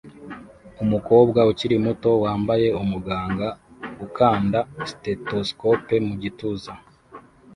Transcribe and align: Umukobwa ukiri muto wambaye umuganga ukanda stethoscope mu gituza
Umukobwa 0.83 1.39
ukiri 1.51 1.75
muto 1.85 2.09
wambaye 2.23 2.67
umuganga 2.81 3.47
ukanda 4.05 4.59
stethoscope 4.89 5.95
mu 6.07 6.15
gituza 6.23 6.71